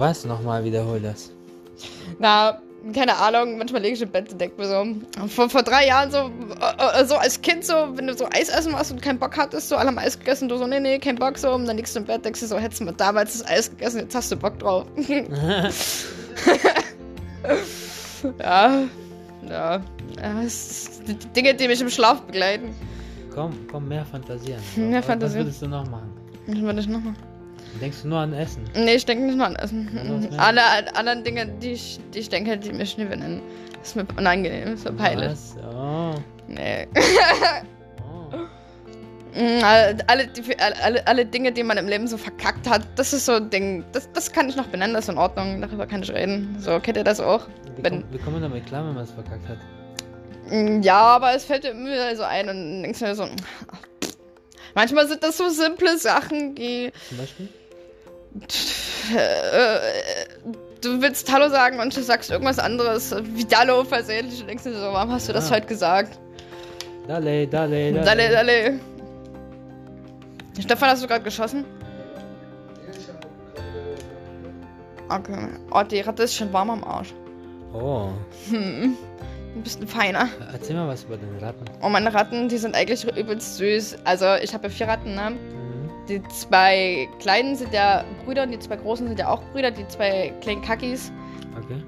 [0.00, 0.24] Was?
[0.24, 1.30] Nochmal wiederhol das.
[2.18, 2.58] Na,
[2.94, 4.86] keine Ahnung, manchmal lege ich im Bett und denke mir so,
[5.28, 8.48] vor, vor drei Jahren so, äh, äh, so als Kind so, wenn du so Eis
[8.48, 10.98] essen warst und keinen Bock hattest, so alle haben Eis gegessen, du so, nee, nee,
[10.98, 12.92] kein Bock so, und dann liegst du im Bett, denkst du so, hättest du mal
[12.92, 14.86] damals das Eis gegessen, jetzt hast du Bock drauf.
[18.38, 18.84] ja,
[19.48, 19.82] ja,
[20.42, 22.74] ist die Dinge, die mich im Schlaf begleiten.
[23.34, 24.62] Komm, komm, mehr fantasieren.
[24.76, 25.46] Mehr fantasieren.
[25.46, 26.10] Was würdest du noch machen?
[26.46, 27.29] Was würde ich noch machen?
[27.80, 28.64] Denkst du nur an Essen?
[28.74, 30.28] Nee, ich denke nicht nur an Essen.
[30.38, 30.62] Alle
[30.96, 33.42] anderen Dinge, die ich, die ich denke, die mich nicht benennen.
[33.78, 35.30] Das ist mir unangenehm, ist mir peinlich.
[35.30, 35.56] Was?
[35.74, 36.14] Oh.
[36.48, 36.86] Nee.
[38.02, 38.34] oh.
[39.62, 40.28] Alle, alle,
[40.82, 43.84] alle, alle Dinge, die man im Leben so verkackt hat, das ist so ein Ding.
[43.92, 45.60] Das, das kann ich noch benennen, das ist in Ordnung.
[45.60, 46.56] Darüber kann ich reden.
[46.58, 47.46] So, kennt ihr das auch?
[47.76, 49.58] Wie, Wenn- komm, wie kommen wir damit klar, wenn man es verkackt hat?
[50.50, 53.28] Mm, Ja, aber es fällt dir immer wieder so ein und denkst dir so.
[54.74, 56.90] Manchmal sind das so simple Sachen, die.
[57.08, 57.48] Zum Beispiel?
[59.14, 60.26] Äh,
[60.80, 64.72] du willst Hallo sagen und du sagst irgendwas anderes, wie Dallo versehentlich und denkst dir
[64.74, 65.56] so, warum hast du das Ja.
[65.56, 66.18] heute gesagt?
[67.08, 68.04] Dale, dale, dale.
[68.04, 68.80] Dalle, dalle.
[70.60, 71.64] Stefan, hast du gerade geschossen?
[75.08, 75.48] Okay.
[75.72, 77.12] Oh, die Ratte ist schon warm am Arsch.
[77.72, 78.10] Oh.
[78.48, 78.96] Hm.
[79.56, 80.28] Du bist ein Feiner.
[80.52, 81.64] Erzähl mal was über den Ratten.
[81.82, 83.96] Oh, meine Ratten, die sind eigentlich übelst süß.
[84.04, 85.32] Also, ich habe ja vier Ratten, ne?
[86.10, 89.70] Die zwei kleinen sind ja Brüder und die zwei großen sind ja auch Brüder.
[89.70, 91.12] Die zwei kleinen Kakis.
[91.56, 91.80] Okay.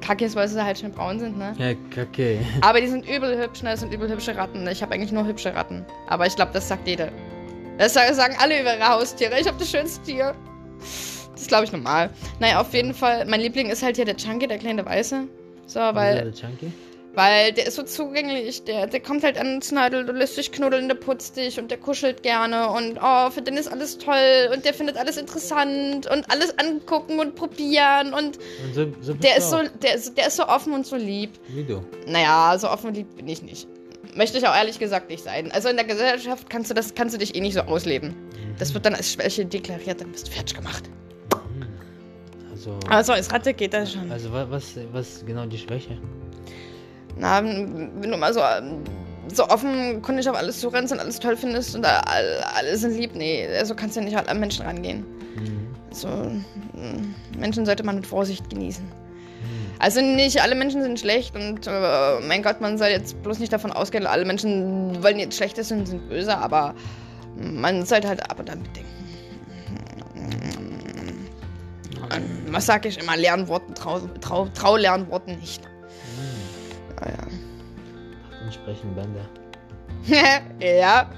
[0.00, 1.54] Kakis, weil sie halt schön braun sind, ne?
[1.58, 2.38] Ja, kacke.
[2.60, 3.70] Aber die sind übel hübsch, ne?
[3.70, 4.66] Das sind übel hübsche Ratten.
[4.68, 5.84] Ich habe eigentlich nur hübsche Ratten.
[6.08, 7.08] Aber ich glaube, das sagt jeder.
[7.78, 9.38] Das sa- sagen alle über ihre Haustiere.
[9.40, 10.34] Ich habe das schönste Tier.
[10.80, 12.10] Das ist, glaube ich, normal.
[12.40, 13.24] Naja, auf jeden Fall.
[13.26, 15.24] Mein Liebling ist halt hier der Chunky, der kleine Weiße.
[15.66, 16.72] So, weil, Der Chunky?
[17.14, 18.62] Weil der ist so zugänglich.
[18.64, 21.70] Der, der kommt halt an den Snidel, du lässt dich knuddeln, der putzt dich und
[21.70, 22.68] der kuschelt gerne.
[22.70, 24.50] Und oh, für den ist alles toll.
[24.54, 26.06] Und der findet alles interessant.
[26.10, 28.14] Und alles angucken und probieren.
[28.14, 31.30] Und Und so, so der ist so, der, der ist so offen und so lieb.
[31.48, 31.82] Wie du.
[32.06, 33.66] Naja, so offen und lieb bin ich nicht.
[34.14, 35.50] Möchte ich auch ehrlich gesagt nicht sein.
[35.52, 38.14] Also in der Gesellschaft kannst du das, kannst du dich eh nicht so ausleben.
[38.58, 40.84] Das wird dann als Schwäche deklariert, dann bist du fertig gemacht.
[41.54, 41.66] Mhm.
[42.50, 44.10] Also, Also als Ratte geht das schon.
[44.10, 45.98] also wa- was, was ist genau die Schwäche?
[47.18, 48.40] Na, wenn du mal so,
[49.32, 53.46] so offen kundig auf alles zurennst und alles toll findest und alle, sind lieb, nee,
[53.64, 55.04] so kannst du nicht halt an Menschen rangehen.
[55.36, 55.68] Mhm.
[55.90, 58.84] So, mm, Menschen sollte man mit Vorsicht genießen.
[58.84, 58.92] Mhm.
[59.78, 63.52] Also nicht alle Menschen sind schlecht und äh, mein Gott, man soll jetzt bloß nicht
[63.52, 66.74] davon ausgehen, alle Menschen wollen jetzt Schlechtes und sind böse, aber
[67.36, 68.88] man sollte halt ab und an bedenken.
[72.10, 73.16] Ähm, Was sag ich immer?
[73.16, 75.62] Lernworten, trau, trau, trau Lernworten nicht.
[78.48, 78.52] Mhm.
[78.52, 79.20] Ja, Ratten sprechen Bände.
[80.60, 80.66] ja.
[80.66, 81.10] ja,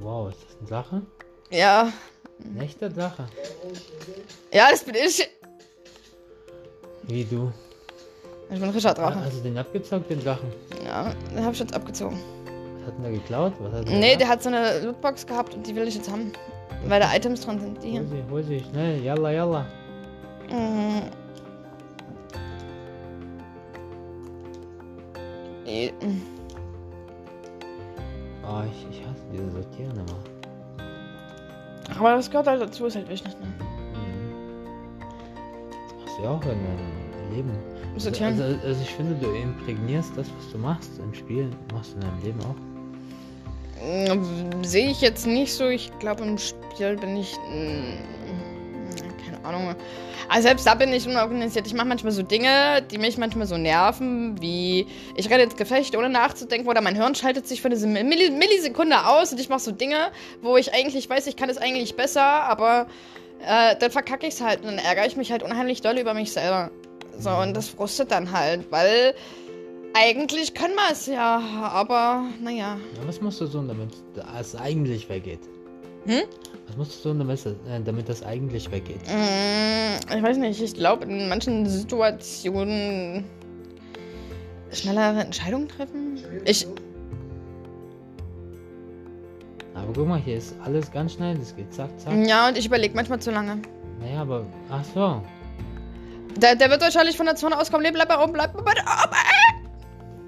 [0.00, 1.02] Wow, ist das eine Sache?
[1.50, 1.92] ja,
[2.54, 3.26] Eine echte Sache.
[4.52, 5.28] ja, das bin ich.
[7.04, 7.52] Wie du.
[8.50, 9.24] Ich bin Richard Drache.
[9.24, 10.52] Hast du den abgezockt, den Drachen?
[10.84, 12.18] Ja, den hab ich jetzt abgezogen.
[12.78, 13.52] Was hat denn der geklaut?
[13.60, 16.32] Was hat Nee, der hat so eine Lootbox gehabt und die will ich jetzt haben.
[16.86, 17.82] Weil da Items dran sind.
[17.82, 18.00] Die hier.
[18.00, 19.66] Hol sie, hol sie, schnell, yalla, yalla.
[20.48, 21.02] Mhm.
[25.66, 26.22] Mm.
[28.44, 30.18] Oh, ich, ich hasse diese Sortieren immer.
[31.98, 33.46] Aber das gehört halt dazu, ist halt wichtig, ne?
[33.46, 35.00] Mhm.
[35.80, 37.50] Das machst du ja auch in deinem Leben.
[37.94, 38.40] Also, Sortieren.
[38.40, 42.00] also, also ich finde, du imprägnierst das, was du machst im Spiel, machst du in
[42.02, 42.54] deinem Leben auch.
[43.82, 45.68] Mm, Sehe ich jetzt nicht so.
[45.68, 47.36] Ich glaube, im Spiel bin ich.
[49.46, 49.74] Ahnung.
[50.28, 51.66] Also selbst da bin ich unorganisiert.
[51.66, 55.96] Ich mache manchmal so Dinge, die mich manchmal so nerven, wie ich renne ins Gefecht,
[55.96, 59.72] ohne nachzudenken, oder mein Hirn schaltet sich für Milli Millisekunde aus und ich mache so
[59.72, 60.10] Dinge,
[60.42, 62.86] wo ich eigentlich weiß, ich kann es eigentlich besser, aber
[63.46, 66.14] äh, dann verkacke ich es halt und dann ärgere ich mich halt unheimlich doll über
[66.14, 66.70] mich selber.
[67.18, 69.14] So, und das frustet dann halt, weil
[69.94, 71.40] eigentlich können wir es ja,
[71.72, 72.76] aber naja.
[73.00, 75.40] Ja, was musst du tun, damit das eigentlich weggeht?
[76.06, 76.22] Hm?
[76.68, 79.00] Was musst du tun, damit, das- äh, damit das eigentlich weggeht?
[79.06, 83.24] Mm, Ich weiß nicht, ich glaube, in manchen Situationen
[84.72, 86.18] schnellere Entscheidungen treffen.
[86.44, 86.66] Ich.
[89.74, 92.12] Aber guck mal, hier ist alles ganz schnell, das geht zack, zack.
[92.26, 93.58] Ja, und ich überlege manchmal zu lange.
[94.00, 95.22] Naja, aber, ach so.
[96.36, 97.82] Der, der wird wahrscheinlich von der Zone auskommen.
[97.84, 98.70] Nee, bleib bei oben, bleib bei oben.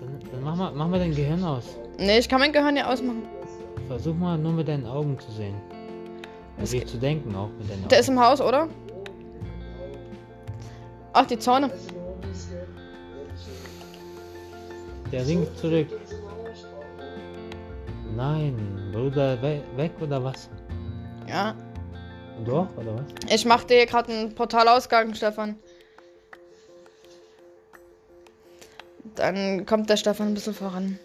[0.00, 1.64] Dann, dann mach, mal, mach mal dein Gehirn aus.
[1.98, 3.22] Nee, ich kann mein Gehirn ja ausmachen.
[3.88, 5.54] Versuch mal nur mit deinen Augen zu sehen.
[6.58, 7.88] Das Wirklich zu denken auch mit deinen Augen.
[7.88, 8.68] Der ist im Haus, oder?
[11.14, 11.70] Ach, die Zone.
[15.10, 15.88] Der winkt zurück.
[18.14, 20.50] Nein, Bruder, we weg oder was?
[21.26, 21.54] Ja.
[22.36, 23.32] Und du auch, oder was?
[23.32, 25.56] Ich mach dir gerade einen Portalausgang, Stefan.
[29.14, 30.98] Dann kommt der Stefan ein bisschen voran.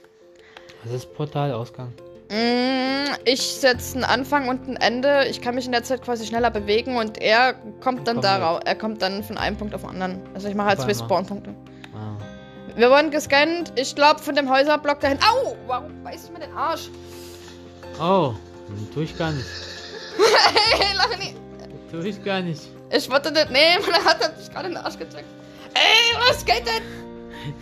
[0.84, 1.94] Was ist Portalausgang?
[2.34, 5.26] Mm, Ich setze einen Anfang und ein Ende.
[5.30, 8.60] Ich kann mich in der Zeit quasi schneller bewegen und er kommt dann Kommt darauf.
[8.66, 10.22] Er kommt dann von einem Punkt auf den anderen.
[10.34, 11.06] Also ich mache halt Auf zwei einmal.
[11.06, 11.54] Spawnpunkte.
[11.94, 12.18] Ah.
[12.76, 13.72] Wir wurden gescannt.
[13.76, 15.20] Ich glaube von dem Häuserblock dahin.
[15.20, 15.56] Au!
[15.68, 16.90] Warum beißt du mir den Arsch?
[18.02, 18.34] Oh,
[18.94, 19.46] tue ich gar nicht.
[20.76, 21.36] Hey, lach nicht.
[21.92, 22.62] Tue ich gar nicht.
[22.92, 23.84] Ich wollte das nehmen.
[23.94, 25.26] Er hat mich gerade in den Arsch gedrückt.
[25.76, 26.84] Ey, was geht denn?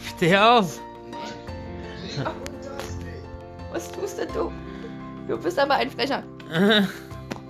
[0.18, 0.80] Steh auf!
[3.72, 4.52] Was tust denn du?
[5.28, 6.24] Du bist aber ein Frecher.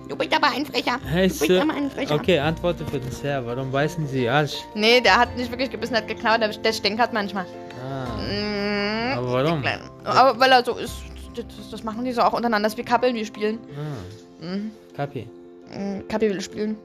[0.08, 0.98] Du bist aber ein Frecher.
[1.06, 1.62] Hey, du bist Sir.
[1.62, 2.16] aber ein Frecher.
[2.16, 3.46] Okay, antworte für den Herr.
[3.46, 4.56] Warum beißen Sie Arsch?
[4.74, 6.40] Nee, der hat nicht wirklich gebissen, hat geklaut.
[6.42, 7.46] Der, der stinkert manchmal.
[7.82, 8.06] Ah.
[8.20, 9.62] Mm, Aber warum?
[10.04, 10.92] Aber weil er so ist.
[11.34, 12.66] Das, das machen die so auch untereinander.
[12.66, 13.58] Das ist wie Kappeln, die spielen.
[13.74, 14.44] Ah.
[14.44, 14.72] Mhm.
[14.94, 15.26] Kapi.
[15.72, 16.76] Mm, Kappi will spielen.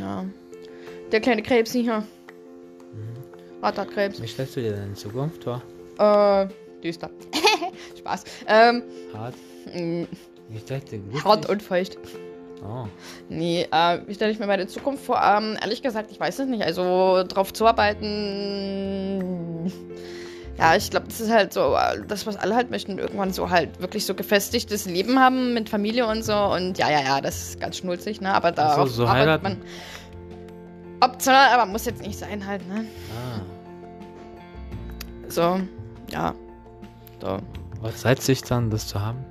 [0.00, 0.24] Ja.
[1.12, 1.98] Der kleine Krebs hier.
[1.98, 2.02] Mhm.
[3.62, 4.22] Ratarkrebs.
[4.22, 5.60] Wie stellst du dir denn in Zukunft vor?
[5.98, 6.46] Äh,
[6.82, 7.10] düster.
[7.98, 8.24] Spaß.
[8.46, 8.82] Ähm,
[9.14, 9.34] Hart?
[9.74, 10.04] mm,
[10.54, 11.98] Ich dachte, hart und feucht.
[12.64, 12.86] Oh.
[13.28, 15.20] Nee, äh, wie stelle ich mir meine Zukunft vor?
[15.22, 16.64] Ähm, ehrlich gesagt, ich weiß es nicht.
[16.64, 19.70] Also drauf zuarbeiten.
[20.58, 23.48] Ja, ich glaube, das ist halt so, äh, das, was alle halt möchten, irgendwann so
[23.50, 26.34] halt wirklich so gefestigtes Leben haben mit Familie und so.
[26.34, 28.34] Und ja, ja, ja, das ist ganz schnulzig, ne?
[28.34, 29.58] Aber Ach so, darauf so arbeitet man.
[31.00, 32.84] Optional, aber muss jetzt nicht sein halt, ne?
[33.12, 33.40] Ah.
[35.28, 35.60] So,
[36.10, 36.34] ja.
[37.20, 37.38] So.
[37.80, 39.24] Was reizt sich dann, das zu haben?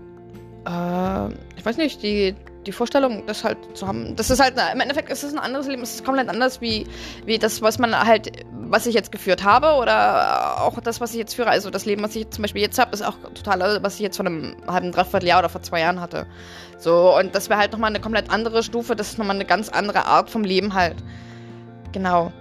[0.65, 2.35] Äh, ich weiß nicht, die,
[2.65, 5.67] die Vorstellung, das halt zu haben, das ist halt, im Endeffekt ist es ein anderes
[5.67, 6.85] Leben, es ist komplett anders wie,
[7.25, 11.17] wie das, was man halt, was ich jetzt geführt habe oder auch das, was ich
[11.17, 11.49] jetzt führe.
[11.49, 14.17] Also das Leben, was ich zum Beispiel jetzt habe, ist auch total, was ich jetzt
[14.17, 16.27] vor einem halben, dreiviertel Jahr oder vor zwei Jahren hatte.
[16.77, 19.69] So, und das wäre halt nochmal eine komplett andere Stufe, das ist nochmal eine ganz
[19.69, 20.97] andere Art vom Leben halt.
[21.93, 22.31] Genau.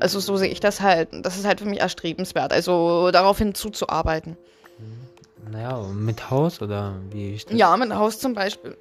[0.00, 1.08] Also so sehe ich das halt.
[1.22, 4.36] Das ist halt für mich erstrebenswert, also darauf hinzuzuarbeiten.
[5.50, 7.58] Naja, mit Haus oder wie ist das?
[7.58, 8.76] Ja, mit Haus zum Beispiel.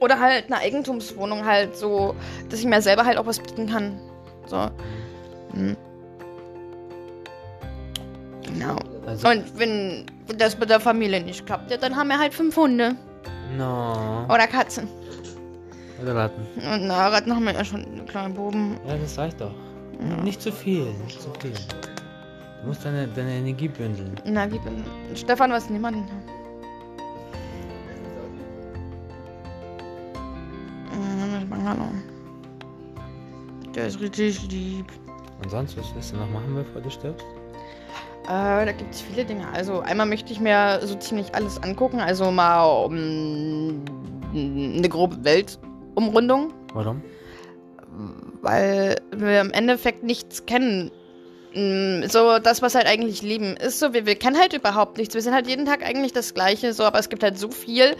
[0.00, 2.14] Oder halt eine Eigentumswohnung halt so,
[2.48, 3.98] dass ich mir selber halt auch was bieten kann.
[4.46, 4.70] So.
[5.52, 5.76] Hm.
[8.42, 8.76] Genau.
[9.06, 10.06] Also, Und wenn
[10.38, 12.96] das mit der Familie nicht klappt, ja, dann haben wir halt fünf Hunde.
[13.56, 14.24] no.
[14.28, 14.88] Oder Katzen.
[16.02, 16.46] Oder Ratten.
[16.56, 18.76] Und na, Ratten haben wir ja schon einen kleinen Buben.
[18.86, 19.52] Ja, das reicht doch.
[19.98, 20.22] Ja.
[20.22, 21.54] Nicht zu viel, nicht zu viel.
[22.66, 24.10] Du musst deine, deine Energie bündeln.
[24.24, 24.82] Na, wie bin.
[25.14, 25.98] Stefan, was niemand.
[30.90, 31.86] Hm, Bungalow.
[33.72, 34.86] Der ist richtig lieb.
[35.40, 37.24] Und sonst, was willst du noch machen, bevor du stirbst?
[38.24, 39.46] Äh, da gibt es viele Dinge.
[39.52, 42.00] Also einmal möchte ich mir so ziemlich alles angucken.
[42.00, 43.84] Also mal um,
[44.34, 47.00] eine grobe Weltumrundung, Warum?
[48.42, 50.90] weil wir im Endeffekt nichts kennen.
[51.54, 53.78] Mm, So das, was halt eigentlich Leben ist.
[53.78, 55.14] So, wir, wir kennen halt überhaupt nichts.
[55.14, 56.72] Wir sind halt jeden Tag eigentlich das Gleiche.
[56.72, 57.96] So, aber es gibt halt so viel,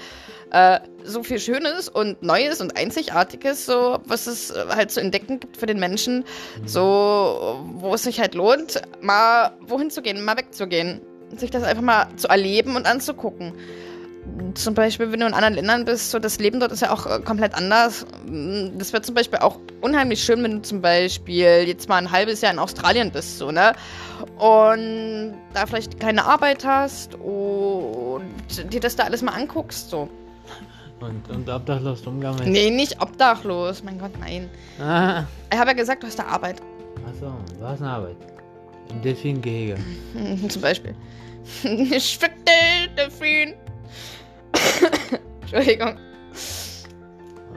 [0.50, 5.40] äh, so viel Schönes und Neues und Einzigartiges, so was es äh, halt zu entdecken
[5.40, 6.24] gibt für den Menschen.
[6.64, 11.00] So, wo es sich halt lohnt, mal wohin zu gehen, mal wegzugehen.
[11.36, 13.52] Sich das einfach mal zu erleben und anzugucken.
[14.54, 17.06] Zum Beispiel, wenn du in anderen Ländern bist, so das Leben dort ist ja auch
[17.06, 18.06] äh, komplett anders.
[18.26, 22.10] Mm, Das wird zum Beispiel auch unheimlich schön, wenn du zum Beispiel jetzt mal ein
[22.10, 23.72] halbes Jahr in Australien bist, so, ne?
[24.38, 28.24] Und da vielleicht keine Arbeit hast und
[28.72, 30.08] dir das da alles mal anguckst, so.
[31.00, 32.50] Und, und obdachlos rumgammeln.
[32.50, 34.48] Nee, nicht obdachlos, mein Gott, nein.
[34.80, 35.24] Ah.
[35.52, 36.62] Ich habe ja gesagt, du hast da Arbeit.
[37.06, 38.16] Achso, du hast eine Arbeit.
[38.90, 39.76] Im Delfingehege.
[40.48, 40.94] Zum Beispiel.
[41.62, 43.54] Ich fick dich, Delfin.
[45.42, 45.98] Entschuldigung.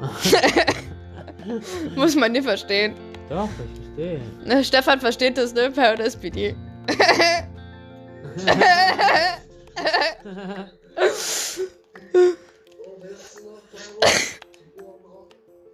[1.96, 2.94] Muss man nicht verstehen.
[3.30, 4.64] Doch, ich verstehe.
[4.64, 5.72] Stefan versteht das, ne?
[5.72, 6.56] Paradise PD.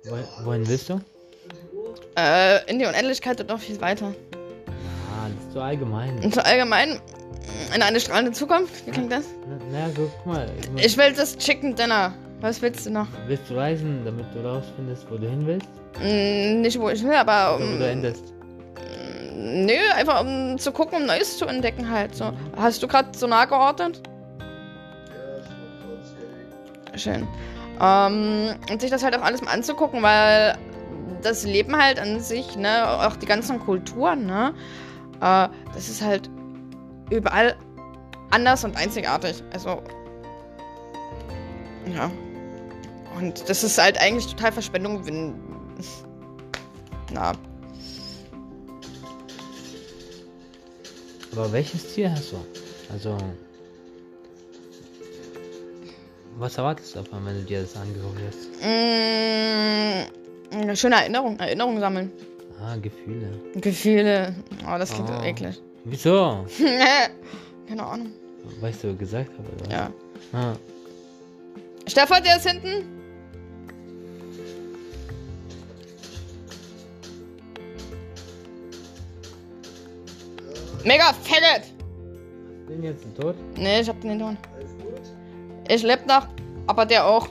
[0.07, 1.01] Wohin, wohin willst du?
[2.17, 4.13] äh, in die Unendlichkeit und noch viel weiter.
[4.37, 6.31] Ah, das ist so allgemein.
[6.31, 6.99] So allgemein
[7.75, 8.85] in eine strahlende Zukunft.
[8.85, 9.25] Wie klingt das?
[9.47, 10.49] Na, na guck mal.
[10.77, 12.13] Ich will das Chicken Dinner.
[12.41, 13.07] Was willst du noch?
[13.27, 15.67] Willst du reisen, damit du rausfindest, wo du hin willst?
[15.99, 18.33] Mm, nicht wo ich will, aber Oder wo um, du endest?
[19.37, 22.15] Nö, einfach um zu gucken, um Neues zu entdecken halt.
[22.15, 22.31] So.
[22.55, 24.01] Hast du gerade so nah geordnet?
[26.95, 27.27] Schön.
[27.81, 30.57] Ähm, und sich das halt auch alles mal anzugucken, weil
[31.21, 34.53] das Leben halt an sich, ne, auch die ganzen Kulturen, ne,
[35.21, 36.29] äh, das ist halt
[37.09, 37.55] überall
[38.31, 39.43] anders und einzigartig.
[39.53, 39.81] Also,
[41.93, 42.11] ja.
[43.17, 45.35] Und das ist halt eigentlich total Verschwendung, wenn.
[47.13, 47.33] Na,
[51.31, 52.37] Aber welches Ziel hast du?
[52.91, 53.17] Also.
[56.37, 58.47] Was erwartest du davon, wenn du dir das angeguckt hast?
[58.61, 62.11] Mm, eine schöne Erinnerung, Erinnerung sammeln.
[62.61, 63.29] Ah, Gefühle.
[63.55, 64.35] Gefühle.
[64.65, 65.23] Oh, das klingt Oh.
[65.23, 65.61] eklig.
[65.85, 66.45] Wieso?
[67.67, 68.11] Keine Ahnung.
[68.59, 69.71] Weißt du, was ich gesagt habe, oder?
[69.71, 69.91] Ja.
[70.33, 70.55] Ah.
[71.87, 72.95] Stefan, der ist hinten.
[80.83, 81.71] Mega fettet!
[82.67, 83.35] Bin jetzt tot?
[83.55, 84.35] Nee, ich hab den hinter
[85.67, 86.27] Ich leb noch,
[86.67, 87.27] aber der auch.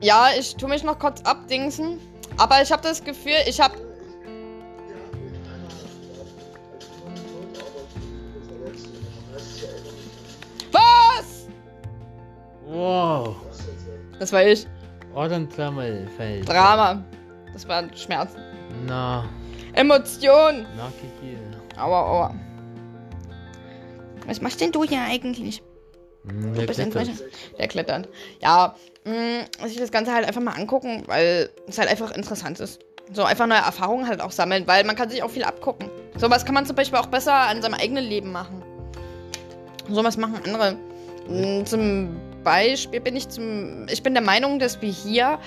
[0.00, 1.98] Ja, ich tu mich noch kurz abdingsen.
[2.42, 3.76] Aber ich habe das Gefühl, ich hab.
[10.72, 11.46] Was?
[12.66, 13.36] Wow.
[14.18, 14.66] Das war ich.
[15.14, 16.48] Ordentsammelfeld.
[16.48, 17.04] Drama.
[17.52, 18.34] Das war Schmerz.
[18.88, 19.24] Na,
[19.74, 20.66] Emotion.
[20.76, 21.38] na, Kiki.
[21.78, 22.34] Aua, aua.
[24.26, 25.62] Was machst denn du hier eigentlich?
[26.26, 27.08] Hm, der klettert.
[27.58, 28.08] Der klettert.
[28.40, 28.74] Ja,
[29.04, 32.80] mh, sich das Ganze halt einfach mal angucken, weil es halt einfach interessant ist.
[33.12, 35.90] So einfach neue Erfahrungen halt auch sammeln, weil man kann sich auch viel abgucken.
[36.16, 38.62] Sowas kann man zum Beispiel auch besser an seinem eigenen Leben machen.
[39.90, 40.76] Sowas machen andere.
[41.28, 43.86] Mh, Zum Beispiel bin ich zum.
[43.90, 45.38] Ich bin der Meinung, dass wir hier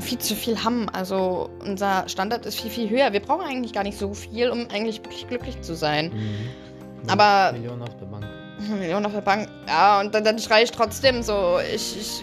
[0.00, 0.88] viel zu viel haben.
[0.90, 3.12] Also unser Standard ist viel, viel höher.
[3.12, 6.12] Wir brauchen eigentlich gar nicht so viel, um eigentlich wirklich glücklich zu sein.
[6.12, 7.10] Mhm.
[7.10, 8.24] Aber- Millionen auf der Bank.
[8.58, 9.48] Million auf der Bank.
[9.66, 11.58] Ja, und dann, dann schreie ich trotzdem so.
[11.74, 12.22] Ich, ich.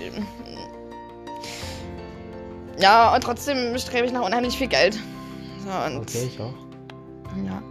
[2.80, 4.98] Ja, und trotzdem strebe ich nach unheimlich viel Geld.
[5.64, 6.54] So, Okay, ich auch.
[7.46, 7.62] Ja.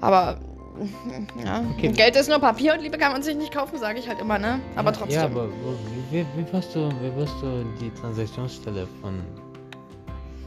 [0.00, 0.38] Aber.
[1.44, 1.62] Ja.
[1.76, 1.88] Okay.
[1.88, 4.38] Geld ist nur Papier und Liebe kann man sich nicht kaufen, sage ich halt immer,
[4.38, 4.60] ne?
[4.76, 5.18] Aber ja, trotzdem.
[5.18, 5.48] Ja, aber
[6.10, 9.20] wie, wie, wirst du, wie wirst du die Transaktionsstelle von,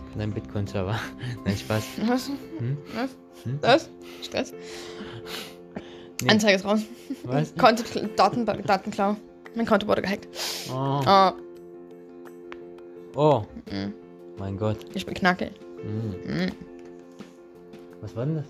[0.09, 0.97] von deinem Bitcoin-Server?
[1.45, 1.83] Nein, Spaß.
[2.07, 2.27] Was?
[2.57, 2.77] Hm?
[2.95, 3.09] Was?
[3.43, 3.59] Hm?
[3.62, 3.89] Das?
[4.23, 4.53] Stress?
[6.22, 6.29] Nee.
[6.29, 6.82] Anzeige ist raus.
[7.24, 7.53] Was?
[7.58, 7.84] Konto,
[8.15, 9.15] Daten, Datenklau.
[9.55, 10.27] Mein Konto wurde gehackt.
[10.72, 11.32] Oh, Oh,
[13.15, 13.43] oh.
[13.72, 13.93] Mhm.
[14.38, 14.77] mein Gott.
[14.93, 15.51] ich bin knackig.
[15.82, 16.15] Hm.
[16.25, 16.51] Mhm.
[18.01, 18.46] Was war denn das?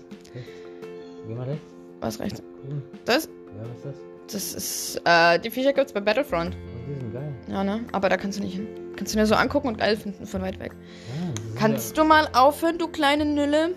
[1.26, 1.64] Geh mal rechts.
[2.00, 2.42] Was rechts?
[2.62, 2.82] Gucken.
[3.04, 3.24] Das?
[3.26, 3.94] Ja, was ist das?
[4.32, 6.56] Das ist, äh, die Viecher gibt's bei Battlefront.
[6.56, 7.32] Oh, die sind geil.
[7.48, 7.84] Ja, ne?
[7.92, 8.66] Aber da kannst du nicht hin.
[8.96, 10.72] Kannst du nur so angucken und geil finden von weit weg.
[10.74, 13.74] Ja, die sind Kannst du mal aufhören, du kleine Nülle?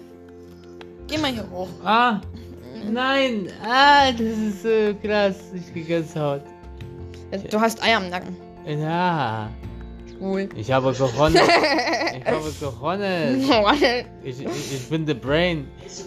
[1.07, 1.67] Geh mal hier hoch.
[1.83, 2.21] Ja.
[2.21, 2.21] Ah!
[2.89, 3.49] Nein!
[3.63, 5.37] Ah, das ist so krass.
[5.53, 6.41] Ich krieg Gänsehaut.
[7.51, 8.35] Du hast Eier am Nacken.
[8.65, 9.49] Ja.
[10.19, 10.49] Cool.
[10.55, 11.35] Ich habe gewonnen.
[12.17, 14.05] ich habe gewonnen.
[14.23, 15.67] Ich, ich, ich bin the brain.
[15.85, 16.03] Ich,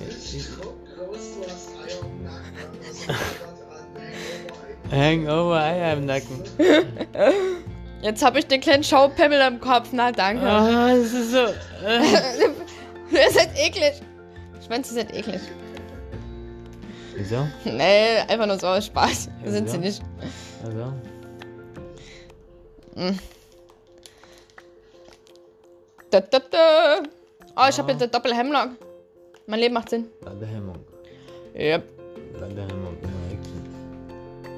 [4.91, 6.43] Hangover Eier im Nacken.
[8.03, 9.89] Jetzt habe ich den kleinen Schaupimmel im Kopf.
[9.93, 10.45] Na, danke.
[10.45, 11.39] Ah, das ist so.
[11.87, 12.01] Äh.
[13.13, 14.01] Ihr seid eklig.
[14.67, 15.41] Schwänze sind eklig.
[17.21, 17.47] Wieso?
[17.67, 19.29] Nee, einfach nur so aus Spaß.
[19.45, 19.83] Ja, sind sie ja.
[19.83, 20.03] nicht.
[20.65, 20.93] Also.
[26.11, 27.03] Da, da, da.
[27.57, 28.71] Oh, ich habe jetzt eine Doppel-Hemlock.
[29.47, 30.07] Mein Leben macht Sinn.
[30.25, 30.79] Ladehemmung.
[31.55, 31.85] Yep.
[32.41, 33.21] Ladehemmung, immer.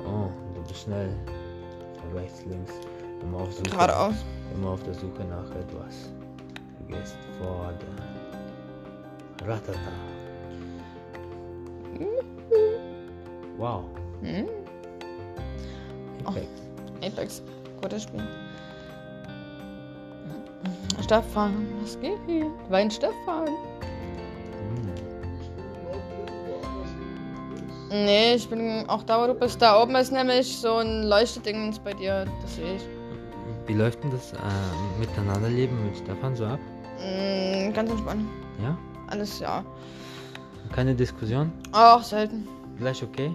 [0.06, 1.12] Oh, du bist schnell.
[2.14, 2.74] Rechts, links.
[3.22, 3.70] Immer auf Suche.
[3.70, 4.14] Geradeaus.
[4.54, 6.12] Immer auf der Suche nach etwas.
[6.78, 7.72] Du gehst vor
[9.40, 9.48] der.
[9.48, 10.21] Ratata.
[13.62, 13.84] Wow.
[14.22, 14.48] Hm?
[16.24, 16.48] Apex.
[17.00, 17.42] Apex.
[17.80, 18.26] Gutes Spiel.
[21.00, 22.18] Stefan, was geht?
[22.70, 23.46] Wein Stefan.
[23.46, 24.90] Hm.
[27.90, 29.62] Nee, ich bin auch da, wo du bist.
[29.62, 32.24] Da oben ist nämlich so ein Leuchtedingens bei dir.
[32.42, 32.82] Das sehe ich.
[33.68, 34.38] Wie läuft denn das äh,
[34.98, 36.58] Miteinanderleben mit Stefan so ab?
[36.98, 38.26] Mm, ganz entspannt.
[38.60, 38.76] Ja?
[39.06, 39.64] Alles, ja.
[40.74, 41.52] Keine Diskussion?
[41.70, 42.48] Auch selten.
[42.82, 43.30] Gleich okay?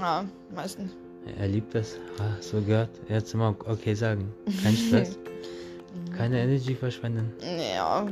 [0.00, 0.24] Ja,
[0.54, 0.92] meistens.
[1.36, 1.98] Er liebt das.
[2.20, 2.90] Ah, so gehört.
[3.08, 4.32] Er hat immer okay sagen.
[4.62, 5.18] Kein Stress.
[6.16, 7.32] Keine Energy verschwenden.
[7.42, 8.06] Ja.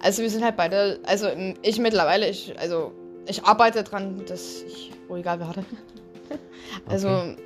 [0.00, 1.26] Also wir sind halt beide, also
[1.62, 2.92] ich mittlerweile, ich, also
[3.26, 5.64] ich arbeite dran, dass ich ruhiger werde.
[6.88, 7.36] Also, Okay.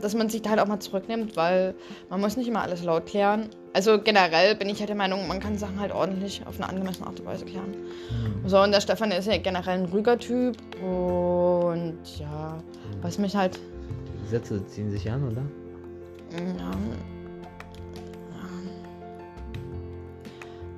[0.00, 1.74] dass man sich da halt auch mal zurücknimmt, weil
[2.08, 3.48] man muss nicht immer alles laut klären.
[3.72, 7.06] Also generell bin ich halt der Meinung, man kann Sachen halt ordentlich auf eine angemessene
[7.06, 7.74] Art und Weise klären.
[8.08, 8.48] Hm.
[8.48, 11.39] So, und der Stefan ist ja generell ein ruhiger Typ und
[11.74, 12.58] ja,
[13.02, 13.58] was mich halt,
[14.24, 15.42] Die Sätze ziehen sich an, oder?
[16.32, 16.70] ja, ja.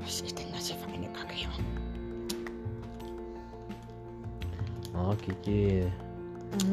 [0.01, 1.49] Was ist denn das hier für eine Kacke hier?
[4.95, 5.87] Oh, Kiki.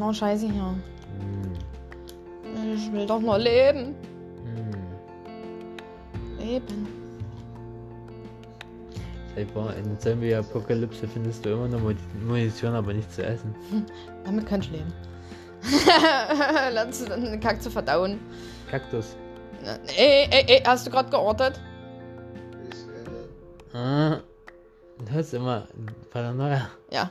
[0.01, 0.75] Oh, scheiße hier.
[1.19, 2.73] Hm.
[2.75, 3.95] Ich will doch nur leben.
[4.45, 4.71] Hm.
[6.39, 6.87] Leben.
[9.39, 11.93] Selber in Zombie-Apokalypse findest du immer noch Mu-
[12.25, 13.55] Munition, aber nicht zu essen.
[14.25, 14.93] Damit kann ich leben.
[16.73, 18.19] Lernst du dann den Kack zu verdauen.
[18.69, 19.15] Kaktus.
[19.95, 21.59] Ey, ey, ey, hast du gerade geortet?
[23.73, 24.17] Ah.
[24.97, 25.67] Du hörst immer
[26.11, 26.69] Paranoia.
[26.91, 27.09] Ja.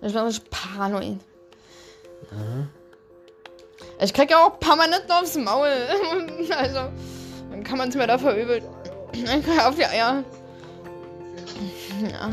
[0.00, 1.18] Ich bin richtig paranoid.
[2.32, 2.66] Aha.
[4.00, 5.68] Ich krieg ja auch permanent aufs Maul.
[6.56, 6.80] also,
[7.50, 8.64] dann kann man es mir da verübeln.
[9.12, 10.24] Ich krieg auf die Eier.
[12.02, 12.30] Ja.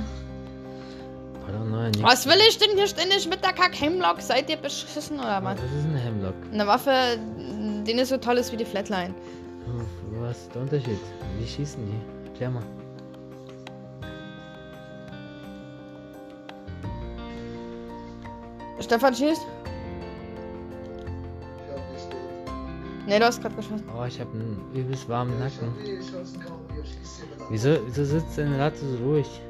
[1.91, 2.01] Nicht.
[2.01, 4.19] Was will ich denn hier ständig mit der Kack-Hemlock?
[4.19, 5.57] Seid ihr beschissen oder was?
[5.57, 6.33] Was ist ein Hemlock?
[6.51, 7.19] Eine Waffe,
[7.85, 9.13] die nicht so toll ist wie die Flatline.
[10.19, 10.99] Was ist der Unterschied?
[11.37, 12.29] Wie schießen die?
[12.29, 12.63] Erklär mal.
[18.79, 19.41] Stefan schießt?
[23.07, 23.87] Nee, du hast gerade geschossen.
[23.95, 25.73] Oh, ich habe einen übelst warmen Nacken.
[27.49, 29.41] Wieso, wieso sitzt deine Latte so ruhig?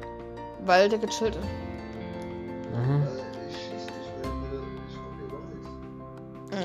[0.64, 1.46] Weil der gechillt ist.
[2.74, 3.00] Aha.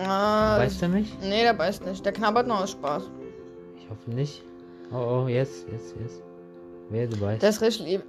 [0.07, 1.13] Ah, Beißt er mich?
[1.21, 2.05] nee, der beißt nicht.
[2.05, 3.03] Der knabbert nur aus Spaß.
[3.77, 4.41] Ich hoffe nicht.
[4.91, 6.21] Oh, oh, jetzt, jetzt, jetzt.
[6.89, 7.41] Wer du beißt?
[7.41, 8.03] Der ist richtig lieb.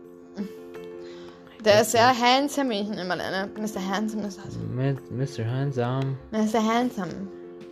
[1.65, 3.49] Der ist sehr handsome, ich ihn immer nenne.
[3.57, 3.81] Mr.
[3.89, 4.57] Handsome ist das.
[4.75, 5.49] Mit Mr.
[5.49, 6.17] Handsam.
[6.33, 6.61] Mr.
[6.61, 7.29] Handsome.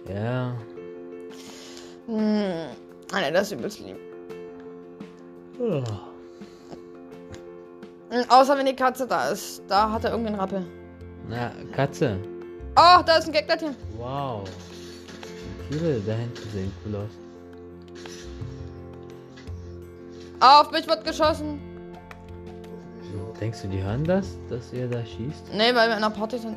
[0.09, 0.54] Ja.
[2.07, 2.66] Hm.
[3.12, 3.97] Ah, ne, das ist übelst lieb.
[5.61, 5.83] Oh.
[8.29, 9.62] Außer wenn die Katze da ist.
[9.69, 10.64] Da hat er irgendwie einen Rappel.
[11.29, 12.17] Na, Katze.
[12.76, 13.76] Oh, da ist ein Gegnerchen.
[13.99, 14.49] Wow.
[15.71, 17.11] Die Tiere da hinten sehen cool aus.
[20.40, 21.61] Auf mich wird geschossen.
[23.38, 25.52] Denkst du, die hören das, dass ihr da schießt?
[25.52, 26.57] Nee, weil wir in einer Party sind.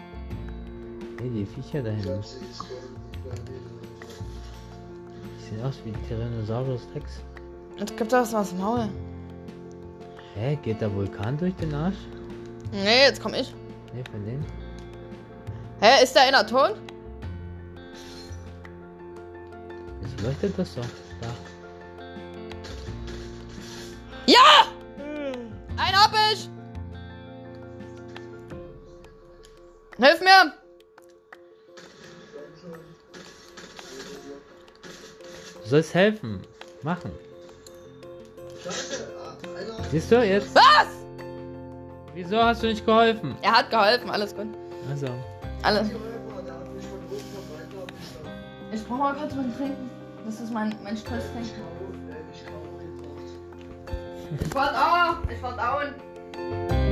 [1.22, 2.22] Nee, die Viecher da hinten.
[5.38, 7.22] Die sehen aus wie Tyrannosaurus Rex.
[7.80, 8.90] Jetzt gibt es was im Maul.
[10.36, 11.98] Hä, geht der Vulkan durch den Arsch?
[12.72, 13.54] Nee, jetzt komm ich.
[13.94, 14.46] Nee, von denen?
[15.80, 16.76] Hä, ist der einer tot?
[20.02, 20.82] Wieso leuchtet das so?
[21.22, 21.28] Da.
[24.26, 24.68] Ja!
[25.78, 26.50] Ein hab ich!
[29.98, 30.54] Hilf mir!
[35.64, 36.42] Du sollst helfen.
[36.82, 37.12] Machen.
[39.94, 40.56] Siehst du jetzt?
[40.56, 40.88] Was?
[42.16, 43.36] Wieso hast du nicht geholfen?
[43.44, 44.48] Er hat geholfen, alles gut.
[44.90, 45.06] Also.
[45.62, 45.92] Alles.
[48.72, 49.92] Ich brauche mal kurz was trinken.
[50.26, 51.62] Das ist mein, mein Stresstrinken.
[54.40, 55.32] Ich war da!
[55.32, 56.83] Ich war down!